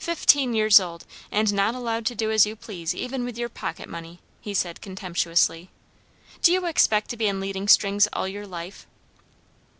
"Fifteen 0.00 0.54
years 0.54 0.80
old, 0.80 1.04
and 1.30 1.52
not 1.54 1.72
allowed 1.76 2.04
to 2.06 2.16
do 2.16 2.32
as 2.32 2.44
you 2.44 2.56
please 2.56 2.96
even 2.96 3.24
with 3.24 3.38
your 3.38 3.48
pocket 3.48 3.88
money!" 3.88 4.18
he 4.40 4.54
said 4.54 4.80
contemptuously. 4.82 5.70
"Do 6.42 6.52
you 6.52 6.66
expect 6.66 7.10
to 7.10 7.16
be 7.16 7.28
in 7.28 7.38
leading 7.38 7.68
strings 7.68 8.08
all 8.12 8.26
your 8.26 8.44
life?" 8.48 8.88